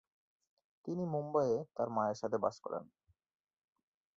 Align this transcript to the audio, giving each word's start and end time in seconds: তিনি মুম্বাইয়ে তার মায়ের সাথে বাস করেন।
তিনি 0.85 1.03
মুম্বাইয়ে 1.05 1.57
তার 1.75 1.89
মায়ের 1.89 2.17
সাথে 2.21 2.37
বাস 2.37 2.55
করেন। 2.59 2.83